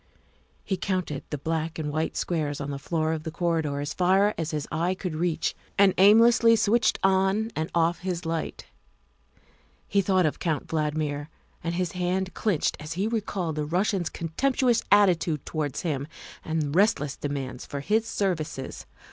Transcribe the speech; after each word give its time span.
He 0.63 0.77
counted 0.77 1.21
the 1.29 1.37
black 1.37 1.77
and 1.77 1.91
white 1.91 2.17
squares 2.17 2.59
on 2.59 2.71
the 2.71 2.79
floor 2.79 3.13
of 3.13 3.21
the 3.21 3.29
corridor 3.29 3.79
as 3.81 3.93
far 3.93 4.33
as 4.35 4.49
his 4.49 4.67
eye 4.71 4.95
could 4.95 5.15
reach, 5.15 5.53
and 5.77 5.93
aimlessly 5.99 6.55
switched 6.55 6.97
on 7.03 7.51
and 7.55 7.69
off 7.75 7.99
his 7.99 8.25
light. 8.25 8.65
He 9.87 10.01
thought 10.01 10.25
of 10.25 10.39
Count 10.39 10.65
Valdmir, 10.65 11.27
and 11.63 11.75
his 11.75 11.91
hand 11.91 12.33
clinched 12.33 12.77
as 12.79 12.93
he 12.93 13.05
recalled 13.05 13.55
the 13.57 13.63
Rus 13.65 13.89
sian's 13.89 14.09
contemptuous 14.09 14.81
attitude 14.91 15.45
towards 15.45 15.81
him 15.83 16.07
and 16.43 16.73
relentless 16.75 17.15
demand 17.15 17.61
for 17.61 17.81
his 17.81 18.07
services. 18.07 18.87